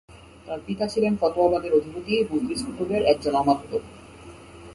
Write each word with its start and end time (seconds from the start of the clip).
তাঁর 0.47 0.59
পিতা 0.67 0.85
ছিলেন 0.87 1.13
ফতেয়াবাদের 1.21 1.71
অধিপতি 1.73 2.13
মজলিস 2.31 2.59
কুতুবের 2.65 3.01
একজন 3.03 3.33
অমাত্য। 3.35 3.71